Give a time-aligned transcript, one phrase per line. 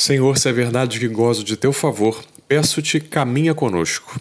[0.00, 4.18] Senhor, se é verdade que gozo de teu favor, peço-te, caminha conosco.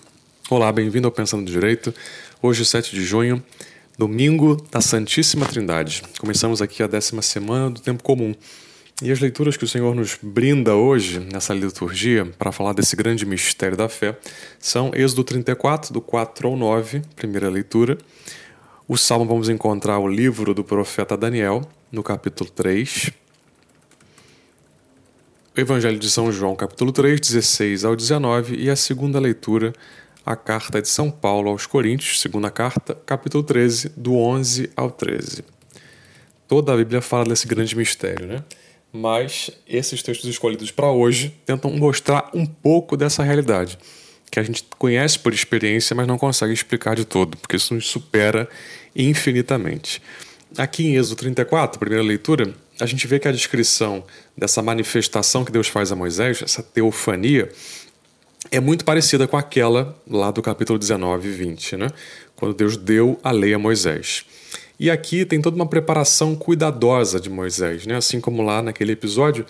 [0.50, 1.94] Olá, bem-vindo ao Pensando Direito.
[2.42, 3.42] Hoje, 7 de junho,
[3.97, 6.03] domingo da Santíssima Trindade.
[6.19, 8.36] Começamos aqui a décima semana do tempo comum.
[9.02, 13.25] E as leituras que o Senhor nos brinda hoje, nessa liturgia, para falar desse grande
[13.25, 14.20] mistério da fé,
[14.59, 17.98] são Êxodo 34, do 4 ao 9, primeira leitura.
[18.86, 23.19] O Salmo vamos encontrar o livro do profeta Daniel, no capítulo 3, o
[25.60, 29.73] Evangelho de São João, capítulo 3, 16 ao 19, e a segunda leitura,
[30.26, 35.44] a carta de São Paulo aos Coríntios, segunda carta, capítulo 13, do 11 ao 13.
[36.48, 38.44] Toda a Bíblia fala desse grande mistério, né?
[38.91, 43.77] Mas esses textos escolhidos para hoje tentam mostrar um pouco dessa realidade,
[44.32, 47.88] que a gente conhece por experiência, mas não consegue explicar de todo, porque isso nos
[47.88, 48.48] supera
[48.96, 50.02] infinitamente.
[50.57, 54.04] Aqui em Êxodo 34, primeira leitura, a gente vê que a descrição
[54.38, 57.50] dessa manifestação que Deus faz a Moisés, essa teofania,
[58.52, 61.88] é muito parecida com aquela lá do capítulo 19 e 20, né?
[62.36, 64.25] quando Deus deu a lei a Moisés.
[64.80, 67.97] E aqui tem toda uma preparação cuidadosa de Moisés, né?
[67.97, 69.45] assim como lá naquele episódio,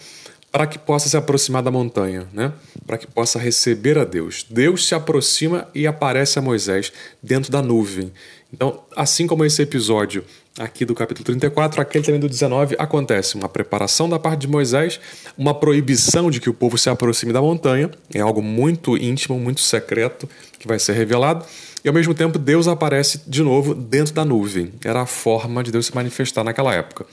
[0.52, 2.52] para que possa se aproximar da montanha, né?
[2.88, 4.43] para que possa receber a Deus.
[4.49, 8.11] Deus se aproxima e aparece a Moisés dentro da nuvem.
[8.52, 10.25] Então, assim como esse episódio
[10.59, 14.99] aqui do capítulo 34, aquele também do 19, acontece uma preparação da parte de Moisés,
[15.38, 19.61] uma proibição de que o povo se aproxime da montanha, é algo muito íntimo, muito
[19.61, 21.45] secreto que vai ser revelado,
[21.83, 24.73] e ao mesmo tempo Deus aparece de novo dentro da nuvem.
[24.83, 27.05] Era a forma de Deus se manifestar naquela época.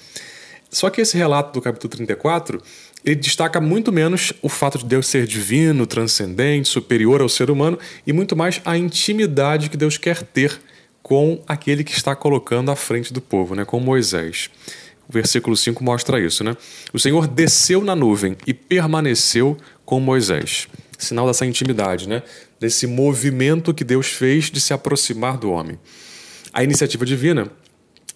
[0.68, 2.60] Só que esse relato do capítulo 34
[3.04, 7.78] ele destaca muito menos o fato de Deus ser divino, transcendente, superior ao ser humano
[8.04, 10.60] e muito mais a intimidade que Deus quer ter
[11.06, 14.50] com aquele que está colocando à frente do povo, né, com Moisés.
[15.08, 16.56] O versículo 5 mostra isso, né?
[16.92, 20.66] O Senhor desceu na nuvem e permaneceu com Moisés.
[20.98, 22.24] Sinal dessa intimidade, né?
[22.58, 25.78] Desse movimento que Deus fez de se aproximar do homem.
[26.52, 27.52] A iniciativa divina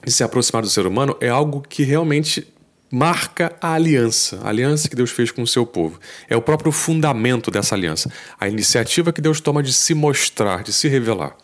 [0.05, 2.45] de se aproximar do ser humano é algo que realmente
[2.91, 6.01] marca a aliança, a aliança que Deus fez com o seu povo.
[6.29, 10.73] É o próprio fundamento dessa aliança, a iniciativa que Deus toma de se mostrar, de
[10.73, 11.37] se revelar.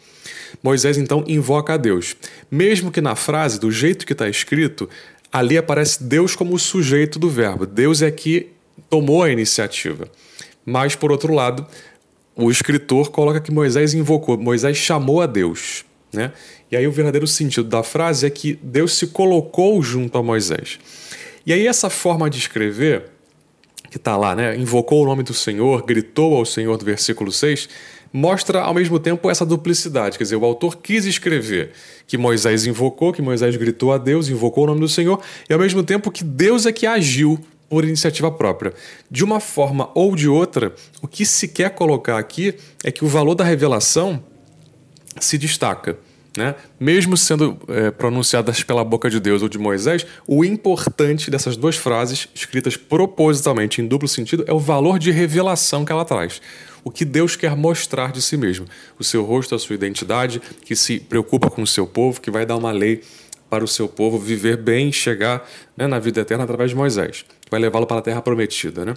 [0.62, 2.16] Moisés então invoca a Deus.
[2.50, 4.88] Mesmo que na frase, do jeito que está escrito,
[5.32, 7.66] ali aparece Deus como o sujeito do verbo.
[7.66, 8.52] Deus é que
[8.88, 10.08] tomou a iniciativa.
[10.64, 11.66] Mas, por outro lado,
[12.34, 15.84] o escritor coloca que Moisés invocou, Moisés chamou a Deus.
[16.12, 16.32] Né?
[16.70, 20.78] E aí o verdadeiro sentido da frase é que Deus se colocou junto a Moisés.
[21.44, 23.04] E aí essa forma de escrever,
[23.90, 24.56] que está lá, né?
[24.56, 27.68] invocou o nome do Senhor, gritou ao Senhor do versículo 6,
[28.12, 30.18] mostra ao mesmo tempo essa duplicidade.
[30.18, 31.72] Quer dizer, o autor quis escrever
[32.06, 35.58] que Moisés invocou, que Moisés gritou a Deus, invocou o nome do Senhor, e ao
[35.58, 38.72] mesmo tempo que Deus é que agiu por iniciativa própria.
[39.10, 43.08] De uma forma ou de outra, o que se quer colocar aqui é que o
[43.08, 44.22] valor da revelação
[45.20, 45.98] se destaca.
[46.36, 46.54] Né?
[46.78, 51.76] Mesmo sendo é, pronunciadas pela boca de Deus ou de Moisés, o importante dessas duas
[51.76, 56.42] frases, escritas propositalmente em duplo sentido, é o valor de revelação que ela traz.
[56.86, 58.64] O que Deus quer mostrar de si mesmo,
[58.96, 62.46] o seu rosto, a sua identidade, que se preocupa com o seu povo, que vai
[62.46, 63.02] dar uma lei
[63.50, 65.44] para o seu povo viver bem, chegar
[65.76, 68.84] né, na vida eterna através de Moisés, vai levá-lo para a terra prometida.
[68.84, 68.94] Né?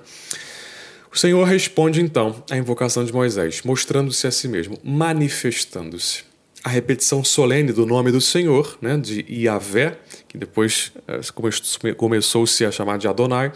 [1.12, 6.26] O Senhor responde então à invocação de Moisés, mostrando-se a si mesmo, manifestando-se
[6.64, 9.98] a repetição solene do nome do Senhor, né, de Yahvé,
[10.30, 13.52] que depois eh, começou-se a chamar de Adonai,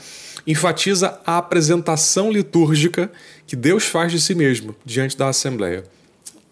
[0.45, 3.11] enfatiza a apresentação litúrgica
[3.45, 5.83] que Deus faz de si mesmo diante da Assembleia.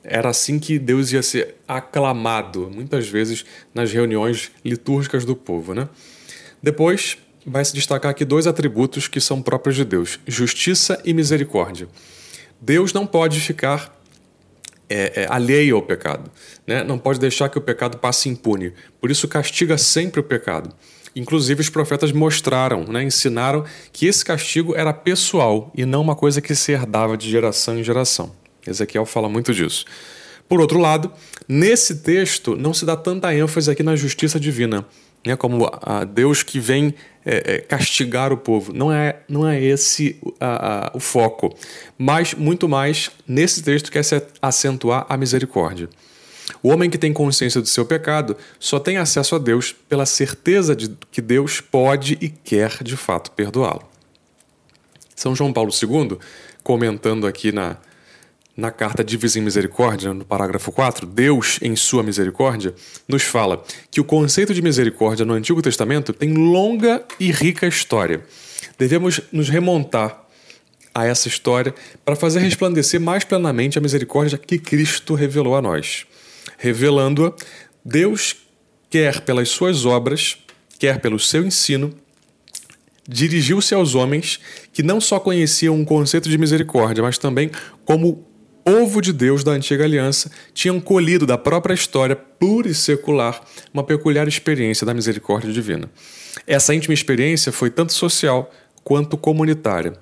[0.03, 3.43] Era assim que Deus ia ser aclamado, muitas vezes
[3.73, 5.73] nas reuniões litúrgicas do povo.
[5.73, 5.89] Né?
[6.61, 11.87] Depois, vai se destacar aqui dois atributos que são próprios de Deus: justiça e misericórdia.
[12.59, 14.00] Deus não pode ficar
[14.91, 16.29] é, é, alheio ao pecado.
[16.67, 16.83] Né?
[16.83, 18.73] Não pode deixar que o pecado passe impune.
[18.99, 20.75] Por isso, castiga sempre o pecado.
[21.15, 26.41] Inclusive, os profetas mostraram, né, ensinaram que esse castigo era pessoal e não uma coisa
[26.41, 28.33] que se herdava de geração em geração.
[28.65, 29.85] Ezequiel fala muito disso.
[30.47, 31.11] Por outro lado,
[31.47, 34.85] nesse texto não se dá tanta ênfase aqui na justiça divina,
[35.25, 36.93] né, como a Deus que vem
[37.25, 38.73] é, é, castigar o povo.
[38.73, 41.55] Não é, não é esse a, a, o foco,
[41.97, 45.89] mas muito mais nesse texto quer se acentuar a misericórdia.
[46.63, 50.75] O homem que tem consciência do seu pecado só tem acesso a Deus pela certeza
[50.75, 53.83] de que Deus pode e quer de fato perdoá-lo.
[55.15, 56.17] São João Paulo II,
[56.63, 57.77] comentando aqui na,
[58.55, 62.73] na carta Divisa em Misericórdia, no parágrafo 4, Deus, em sua misericórdia,
[63.07, 68.21] nos fala que o conceito de misericórdia no Antigo Testamento tem longa e rica história.
[68.77, 70.25] Devemos nos remontar
[70.93, 76.05] a essa história para fazer resplandecer mais plenamente a misericórdia que Cristo revelou a nós.
[76.57, 77.33] Revelando-a,
[77.83, 78.35] Deus
[78.89, 80.37] quer pelas suas obras,
[80.77, 81.95] quer pelo seu ensino,
[83.07, 84.39] dirigiu-se aos homens
[84.73, 87.49] que não só conheciam um conceito de misericórdia, mas também
[87.85, 88.27] como
[88.63, 93.41] povo de Deus da antiga aliança tinham colhido da própria história pura e secular
[93.73, 95.89] uma peculiar experiência da misericórdia divina.
[96.47, 98.51] Essa íntima experiência foi tanto social
[98.83, 99.93] quanto comunitária,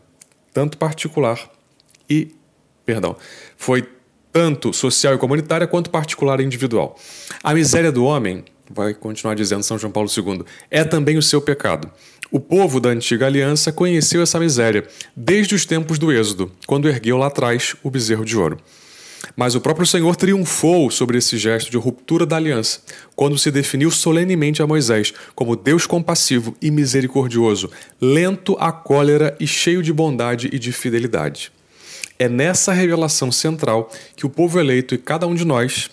[0.54, 1.40] tanto particular
[2.10, 2.36] e,
[2.86, 3.16] perdão,
[3.58, 3.88] foi
[4.32, 6.98] tanto social e comunitária quanto particular e individual.
[7.44, 11.42] A miséria do homem, vai continuar dizendo São João Paulo II, é também o seu
[11.42, 11.90] pecado.
[12.32, 17.18] O povo da antiga aliança conheceu essa miséria desde os tempos do Êxodo, quando ergueu
[17.18, 18.60] lá atrás o bezerro de ouro.
[19.36, 22.82] Mas o próprio Senhor triunfou sobre esse gesto de ruptura da aliança,
[23.16, 27.70] quando se definiu solenemente a Moisés como Deus compassivo e misericordioso,
[28.00, 31.52] lento à cólera e cheio de bondade e de fidelidade.
[32.18, 35.90] É nessa revelação central que o povo eleito e cada um de nós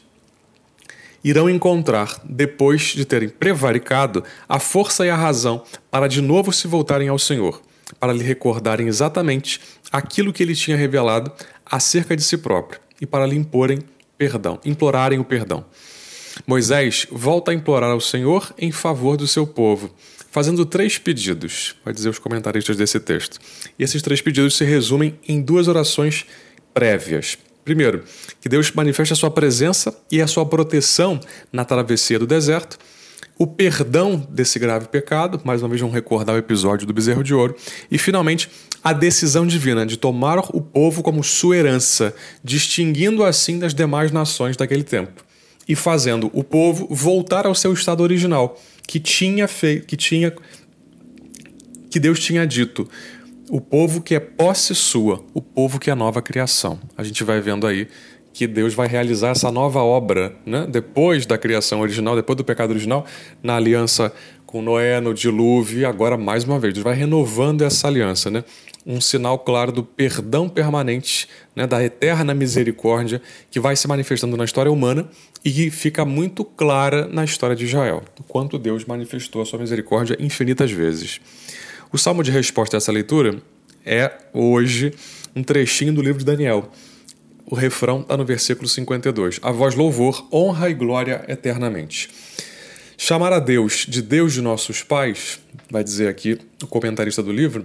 [1.28, 6.68] irão encontrar, depois de terem prevaricado, a força e a razão para de novo se
[6.68, 7.60] voltarem ao Senhor,
[7.98, 11.32] para lhe recordarem exatamente aquilo que ele tinha revelado
[11.68, 13.80] acerca de si próprio e para lhe imporem
[14.16, 15.64] perdão, implorarem o perdão.
[16.46, 19.92] Moisés volta a implorar ao Senhor em favor do seu povo,
[20.30, 23.40] fazendo três pedidos, vai dizer os comentaristas desse texto.
[23.76, 26.24] E esses três pedidos se resumem em duas orações
[26.72, 27.36] prévias.
[27.66, 28.04] Primeiro,
[28.40, 31.18] que Deus manifeste a sua presença e a sua proteção
[31.52, 32.78] na travessia do deserto,
[33.36, 37.34] o perdão desse grave pecado, mais uma vez vamos recordar o episódio do bezerro de
[37.34, 37.56] ouro,
[37.90, 38.48] e finalmente
[38.84, 42.14] a decisão divina de tomar o povo como sua herança,
[42.44, 45.24] distinguindo assim das demais nações daquele tempo.
[45.68, 50.32] E fazendo o povo voltar ao seu estado original, que tinha feito, que tinha
[51.90, 52.88] que Deus tinha dito,
[53.50, 56.78] o povo que é posse sua, o povo que é nova criação.
[56.96, 57.88] A gente vai vendo aí
[58.32, 60.66] que Deus vai realizar essa nova obra, né?
[60.68, 63.06] depois da criação original, depois do pecado original,
[63.42, 64.12] na aliança
[64.44, 68.44] com Noé, no dilúvio, e agora mais uma vez, Deus vai renovando essa aliança, né?
[68.84, 71.66] um sinal claro do perdão permanente, né?
[71.66, 75.08] da eterna misericórdia que vai se manifestando na história humana
[75.42, 79.58] e que fica muito clara na história de Israel, o quanto Deus manifestou a sua
[79.58, 81.20] misericórdia infinitas vezes.
[81.96, 83.40] O salmo de resposta a essa leitura
[83.82, 84.92] é hoje
[85.34, 86.70] um trechinho do livro de Daniel,
[87.46, 89.40] o refrão está no versículo 52.
[89.42, 92.10] A voz louvor, honra e glória eternamente.
[92.98, 95.40] Chamar a Deus de Deus de nossos pais,
[95.70, 97.64] vai dizer aqui o comentarista do livro,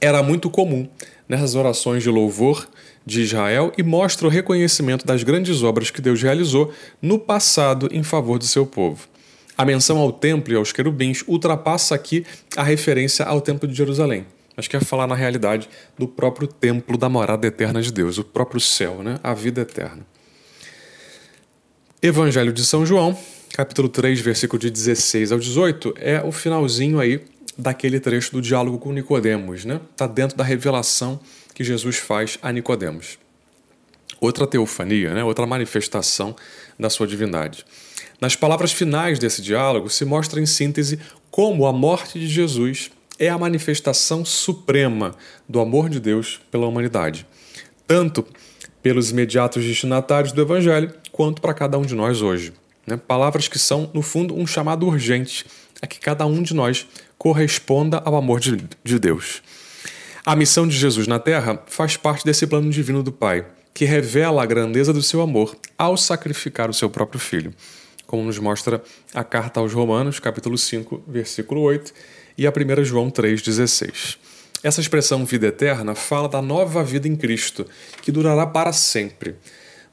[0.00, 0.88] era muito comum
[1.28, 2.66] nessas orações de louvor
[3.04, 6.72] de Israel e mostra o reconhecimento das grandes obras que Deus realizou
[7.02, 9.11] no passado em favor do seu povo.
[9.56, 12.24] A menção ao templo e aos querubins ultrapassa aqui
[12.56, 14.26] a referência ao templo de Jerusalém
[14.56, 15.68] mas quer falar na realidade
[15.98, 19.18] do próprio templo da morada eterna de Deus, o próprio céu, né?
[19.22, 20.06] a vida eterna.
[22.02, 23.16] Evangelho de São João,
[23.52, 27.24] capítulo 3, versículo de 16 ao 18, é o finalzinho aí
[27.56, 29.80] daquele trecho do diálogo com Nicodemos, né?
[29.96, 31.20] Tá dentro da revelação
[31.54, 33.18] que Jesus faz a Nicodemos.
[34.20, 35.22] Outra teofania, né?
[35.22, 36.34] Outra manifestação
[36.78, 37.64] da sua divindade.
[38.22, 40.96] Nas palavras finais desse diálogo se mostra em síntese
[41.28, 42.88] como a morte de Jesus
[43.18, 45.16] é a manifestação suprema
[45.48, 47.26] do amor de Deus pela humanidade,
[47.84, 48.24] tanto
[48.80, 52.52] pelos imediatos destinatários do Evangelho, quanto para cada um de nós hoje.
[52.86, 52.96] Né?
[52.96, 55.44] Palavras que são, no fundo, um chamado urgente
[55.82, 56.86] a que cada um de nós
[57.18, 59.42] corresponda ao amor de, de Deus.
[60.24, 63.44] A missão de Jesus na Terra faz parte desse plano divino do Pai,
[63.74, 67.52] que revela a grandeza do seu amor ao sacrificar o seu próprio Filho,
[68.12, 68.82] como nos mostra
[69.14, 71.94] a carta aos Romanos, capítulo 5, versículo 8
[72.36, 74.18] e a 1 João 3,16.
[74.62, 77.66] Essa expressão vida eterna fala da nova vida em Cristo,
[78.02, 79.36] que durará para sempre.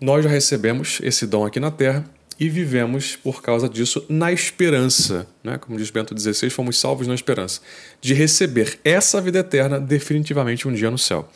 [0.01, 2.03] Nós já recebemos esse dom aqui na terra
[2.37, 5.57] e vivemos por causa disso na esperança, né?
[5.57, 7.61] como diz Bento XVI, fomos salvos na esperança,
[8.01, 11.29] de receber essa vida eterna definitivamente um dia no céu.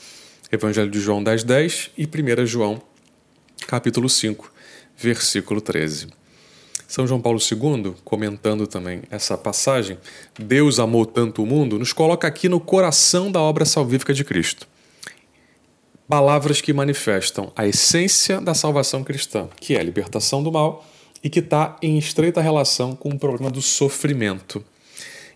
[0.51, 2.81] Evangelho de João 10,10 10 e 1 João
[3.67, 4.51] capítulo 5,
[4.97, 6.22] versículo 13.
[6.87, 9.97] São João Paulo II, comentando também essa passagem,
[10.37, 14.67] Deus amou tanto o mundo, nos coloca aqui no coração da obra salvífica de Cristo.
[16.07, 20.85] Palavras que manifestam a essência da salvação cristã, que é a libertação do mal
[21.23, 24.63] e que está em estreita relação com o problema do sofrimento.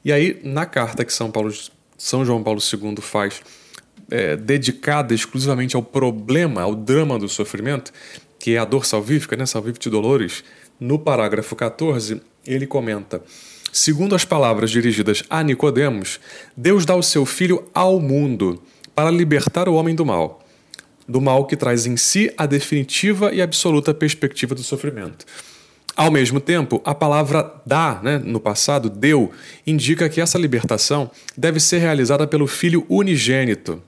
[0.03, 1.51] E aí, na carta que São, Paulo,
[1.97, 3.41] São João Paulo II faz,
[4.09, 7.91] é, dedicada exclusivamente ao problema, ao drama do sofrimento,
[8.39, 9.45] que é a dor salvífica, né?
[9.45, 10.43] Salvific Dolores,
[10.79, 13.21] no parágrafo 14, ele comenta:
[13.71, 16.19] Segundo as palavras dirigidas a Nicodemos,
[16.55, 18.61] Deus dá o seu filho ao mundo
[18.95, 20.43] para libertar o homem do mal,
[21.07, 25.25] do mal que traz em si a definitiva e absoluta perspectiva do sofrimento.
[25.95, 29.31] Ao mesmo tempo, a palavra dá, né, no passado, deu,
[29.65, 33.81] indica que essa libertação deve ser realizada pelo Filho unigênito,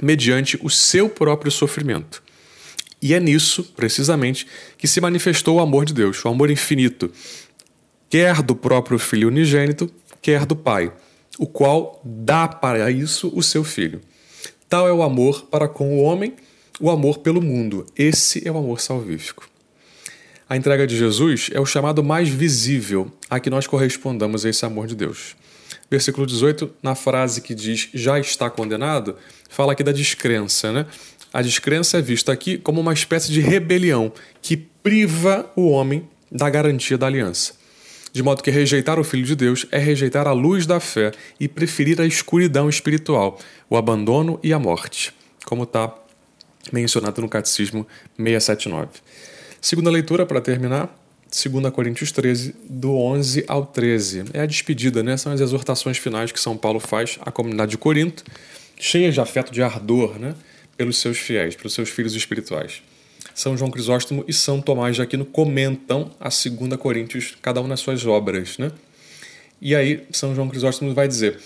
[0.00, 2.22] mediante o seu próprio sofrimento.
[3.02, 4.46] E é nisso, precisamente,
[4.78, 7.10] que se manifestou o amor de Deus, o amor infinito,
[8.08, 9.90] quer do próprio Filho unigênito,
[10.22, 10.92] quer do Pai,
[11.36, 14.00] o qual dá para isso o seu Filho.
[14.68, 16.34] Tal é o amor para com o homem,
[16.78, 17.84] o amor pelo mundo.
[17.98, 19.48] Esse é o amor salvífico.
[20.48, 24.64] A entrega de Jesus é o chamado mais visível a que nós correspondamos a esse
[24.64, 25.34] amor de Deus.
[25.90, 29.16] Versículo 18, na frase que diz já está condenado,
[29.48, 30.86] fala aqui da descrença, né?
[31.32, 34.12] A descrença é vista aqui como uma espécie de rebelião
[34.42, 37.54] que priva o homem da garantia da aliança.
[38.12, 41.48] De modo que rejeitar o Filho de Deus é rejeitar a luz da fé e
[41.48, 43.38] preferir a escuridão espiritual,
[43.70, 45.14] o abandono e a morte,
[45.46, 45.94] como está
[46.70, 47.86] mencionado no Catecismo
[48.18, 48.88] 679.
[49.60, 50.94] Segunda leitura, para terminar,
[51.30, 54.24] 2 Coríntios 13, do 11 ao 13.
[54.34, 55.16] É a despedida, né?
[55.16, 58.22] São as exortações finais que São Paulo faz à comunidade de Corinto,
[58.78, 60.34] cheia de afeto, de ardor, né?
[60.76, 62.82] Pelos seus fiéis, pelos seus filhos espirituais.
[63.34, 67.80] São João Crisóstomo e São Tomás de Aquino comentam a 2 Coríntios, cada um nas
[67.80, 68.70] suas obras, né?
[69.60, 71.38] E aí, São João Crisóstomo vai dizer: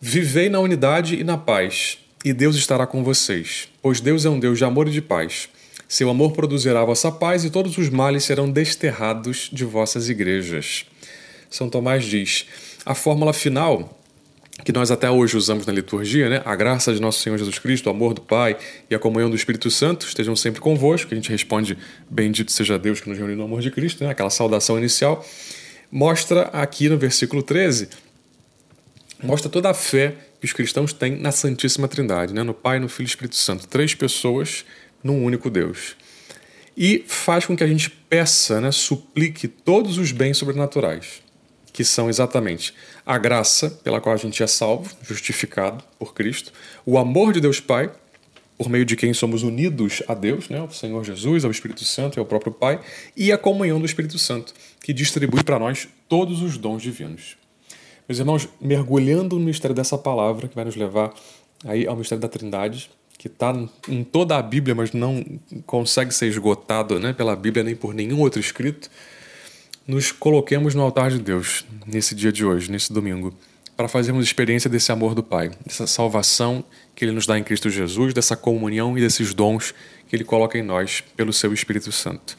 [0.00, 4.40] Vivei na unidade e na paz, e Deus estará com vocês, pois Deus é um
[4.40, 5.48] Deus de amor e de paz.
[5.86, 10.86] Seu amor produzirá a vossa paz e todos os males serão desterrados de vossas igrejas.
[11.50, 12.46] São Tomás diz:
[12.86, 13.99] a fórmula final
[14.64, 16.42] que nós até hoje usamos na liturgia, né?
[16.44, 18.56] A graça de nosso Senhor Jesus Cristo, o amor do Pai
[18.88, 21.08] e a comunhão do Espírito Santo estejam sempre convosco.
[21.08, 21.76] Que a gente responde:
[22.08, 24.10] Bendito seja Deus que nos reuniu no amor de Cristo, né?
[24.10, 25.24] Aquela saudação inicial.
[25.90, 27.88] Mostra aqui no versículo 13,
[29.22, 32.42] mostra toda a fé que os cristãos têm na Santíssima Trindade, né?
[32.42, 33.66] no Pai, no Filho e no Espírito Santo.
[33.66, 34.64] Três pessoas
[35.02, 35.96] num único Deus.
[36.76, 41.22] E faz com que a gente peça, né, suplique todos os bens sobrenaturais,
[41.72, 42.74] que são exatamente
[43.04, 46.52] a graça pela qual a gente é salvo, justificado por Cristo,
[46.84, 47.90] o amor de Deus Pai,
[48.58, 52.18] por meio de quem somos unidos a Deus, né, ao Senhor Jesus, ao Espírito Santo
[52.18, 52.80] e ao próprio Pai,
[53.16, 57.36] e a comunhão do Espírito Santo, que distribui para nós todos os dons divinos.
[58.06, 61.14] Meus irmãos, mergulhando no mistério dessa palavra, que vai nos levar
[61.64, 63.54] aí ao mistério da Trindade, que está
[63.88, 65.24] em toda a Bíblia, mas não
[65.66, 68.90] consegue ser esgotado né, pela Bíblia nem por nenhum outro escrito,
[69.90, 73.34] nos coloquemos no altar de Deus nesse dia de hoje, nesse domingo,
[73.76, 77.68] para fazermos experiência desse amor do Pai, dessa salvação que Ele nos dá em Cristo
[77.68, 79.74] Jesus, dessa comunhão e desses dons
[80.06, 82.38] que Ele coloca em nós pelo Seu Espírito Santo.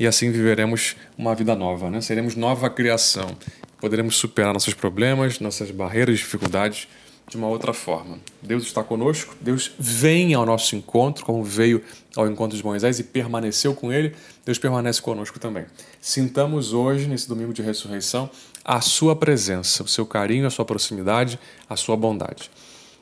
[0.00, 2.00] E assim viveremos uma vida nova, né?
[2.00, 3.36] seremos nova criação,
[3.80, 6.88] poderemos superar nossos problemas, nossas barreiras, dificuldades
[7.28, 8.18] de uma outra forma.
[8.42, 11.82] Deus está conosco, Deus vem ao nosso encontro, como veio
[12.16, 15.66] ao encontro de Moisés e permaneceu com ele, Deus permanece conosco também.
[16.00, 18.30] Sintamos hoje, nesse domingo de ressurreição,
[18.64, 22.50] a sua presença, o seu carinho, a sua proximidade, a sua bondade.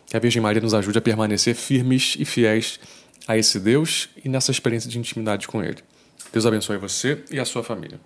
[0.07, 2.79] Que a Virgem Maria nos ajude a permanecer firmes e fiéis
[3.27, 5.79] a esse Deus e nessa experiência de intimidade com Ele.
[6.33, 8.01] Deus abençoe você e a sua família.